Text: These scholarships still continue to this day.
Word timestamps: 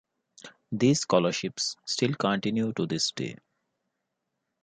These 0.71 1.01
scholarships 1.01 1.75
still 1.85 2.15
continue 2.15 2.73
to 2.73 2.87
this 2.87 3.11
day. 3.11 3.37